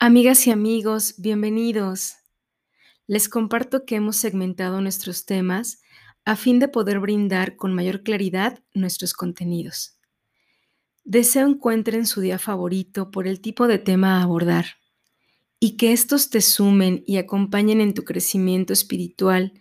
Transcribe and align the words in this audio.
Amigas 0.00 0.46
y 0.46 0.52
amigos, 0.52 1.14
bienvenidos. 1.18 2.18
Les 3.08 3.28
comparto 3.28 3.84
que 3.84 3.96
hemos 3.96 4.14
segmentado 4.14 4.80
nuestros 4.80 5.26
temas 5.26 5.82
a 6.24 6.36
fin 6.36 6.60
de 6.60 6.68
poder 6.68 7.00
brindar 7.00 7.56
con 7.56 7.74
mayor 7.74 8.04
claridad 8.04 8.62
nuestros 8.74 9.12
contenidos. 9.12 9.98
Deseo 11.02 11.48
encuentren 11.48 12.06
su 12.06 12.20
día 12.20 12.38
favorito 12.38 13.10
por 13.10 13.26
el 13.26 13.40
tipo 13.40 13.66
de 13.66 13.78
tema 13.80 14.20
a 14.20 14.22
abordar 14.22 14.66
y 15.58 15.76
que 15.76 15.90
estos 15.92 16.30
te 16.30 16.42
sumen 16.42 17.02
y 17.04 17.16
acompañen 17.16 17.80
en 17.80 17.92
tu 17.92 18.04
crecimiento 18.04 18.72
espiritual, 18.72 19.52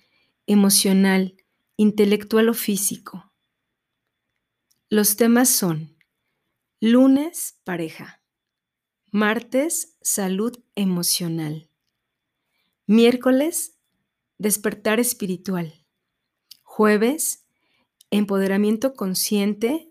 emocional, 0.45 1.33
intelectual 1.77 2.49
o 2.49 2.53
físico. 2.53 3.33
Los 4.87 5.15
temas 5.15 5.49
son 5.49 5.97
lunes, 6.79 7.59
pareja. 7.63 8.16
Martes, 9.11 9.97
salud 10.01 10.59
emocional. 10.75 11.69
Miércoles, 12.87 13.79
despertar 14.37 14.99
espiritual. 14.99 15.85
Jueves, 16.61 17.45
empoderamiento 18.11 18.95
consciente, 18.95 19.89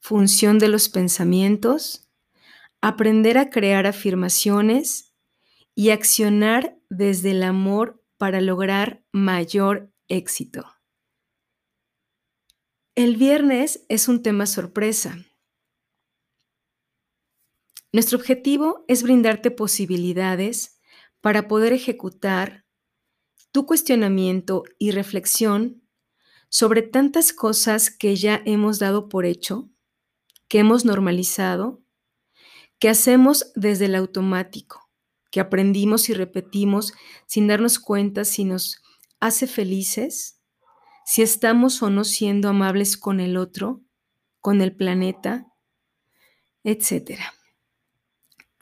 función 0.00 0.58
de 0.58 0.66
los 0.66 0.88
pensamientos, 0.88 2.10
aprender 2.80 3.38
a 3.38 3.50
crear 3.50 3.86
afirmaciones 3.86 5.14
y 5.76 5.90
accionar 5.90 6.76
desde 6.90 7.30
el 7.30 7.44
amor 7.44 8.02
para 8.18 8.40
lograr 8.40 9.04
mayor 9.12 9.92
éxito. 10.08 10.66
El 12.96 13.16
viernes 13.16 13.84
es 13.88 14.08
un 14.08 14.24
tema 14.24 14.46
sorpresa 14.46 15.24
nuestro 17.96 18.18
objetivo 18.18 18.84
es 18.88 19.02
brindarte 19.02 19.50
posibilidades 19.50 20.78
para 21.22 21.48
poder 21.48 21.72
ejecutar 21.72 22.66
tu 23.52 23.64
cuestionamiento 23.64 24.64
y 24.78 24.90
reflexión 24.90 25.82
sobre 26.50 26.82
tantas 26.82 27.32
cosas 27.32 27.88
que 27.88 28.14
ya 28.14 28.42
hemos 28.44 28.78
dado 28.78 29.08
por 29.08 29.24
hecho, 29.24 29.70
que 30.46 30.58
hemos 30.58 30.84
normalizado, 30.84 31.80
que 32.78 32.90
hacemos 32.90 33.50
desde 33.54 33.86
el 33.86 33.94
automático, 33.94 34.90
que 35.30 35.40
aprendimos 35.40 36.10
y 36.10 36.12
repetimos 36.12 36.92
sin 37.24 37.46
darnos 37.46 37.78
cuenta 37.78 38.26
si 38.26 38.44
nos 38.44 38.82
hace 39.20 39.46
felices, 39.46 40.42
si 41.06 41.22
estamos 41.22 41.82
o 41.82 41.88
no 41.88 42.04
siendo 42.04 42.50
amables 42.50 42.98
con 42.98 43.20
el 43.20 43.38
otro, 43.38 43.80
con 44.42 44.60
el 44.60 44.76
planeta, 44.76 45.46
etcétera 46.62 47.32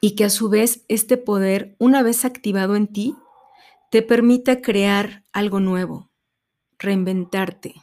y 0.05 0.16
que 0.16 0.24
a 0.24 0.28
su 0.28 0.50
vez 0.50 0.84
este 0.88 1.16
poder, 1.16 1.77
una 1.78 2.02
vez 2.02 2.27
activado 2.27 2.77
en 2.77 2.88
ti, 2.88 3.16
te 3.91 4.02
permita 4.02 4.60
crear 4.60 5.24
algo 5.33 5.60
nuevo, 5.60 6.10
reinventarte. 6.78 7.77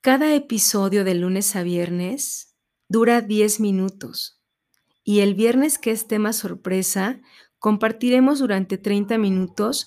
Cada 0.00 0.34
episodio 0.34 1.04
de 1.04 1.14
lunes 1.14 1.54
a 1.54 1.62
viernes 1.62 2.56
dura 2.88 3.20
10 3.20 3.60
minutos 3.60 4.42
y 5.04 5.20
el 5.20 5.36
viernes 5.36 5.78
que 5.78 5.92
es 5.92 6.08
tema 6.08 6.32
sorpresa, 6.32 7.20
compartiremos 7.60 8.40
durante 8.40 8.78
30 8.78 9.16
minutos 9.16 9.86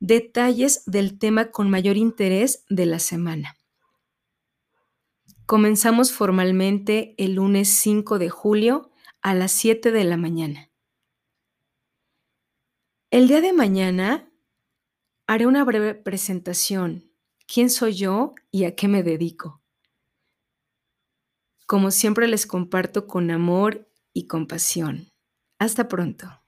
detalles 0.00 0.82
del 0.86 1.18
tema 1.18 1.50
con 1.50 1.68
mayor 1.68 1.98
interés 1.98 2.64
de 2.70 2.86
la 2.86 3.00
semana. 3.00 3.54
Comenzamos 5.44 6.10
formalmente 6.10 7.14
el 7.18 7.34
lunes 7.34 7.68
5 7.68 8.18
de 8.18 8.30
julio 8.30 8.92
a 9.26 9.34
las 9.34 9.50
7 9.50 9.90
de 9.90 10.04
la 10.04 10.16
mañana. 10.16 10.70
El 13.10 13.26
día 13.26 13.40
de 13.40 13.52
mañana 13.52 14.30
haré 15.26 15.48
una 15.48 15.64
breve 15.64 15.96
presentación. 15.96 17.10
¿Quién 17.52 17.68
soy 17.68 17.94
yo 17.94 18.36
y 18.52 18.66
a 18.66 18.76
qué 18.76 18.86
me 18.86 19.02
dedico? 19.02 19.64
Como 21.66 21.90
siempre 21.90 22.28
les 22.28 22.46
comparto 22.46 23.08
con 23.08 23.32
amor 23.32 23.90
y 24.12 24.28
compasión. 24.28 25.08
Hasta 25.58 25.88
pronto. 25.88 26.45